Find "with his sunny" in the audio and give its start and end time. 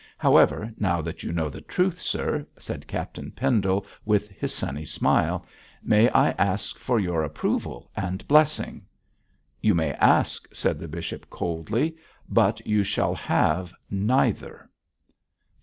4.03-4.83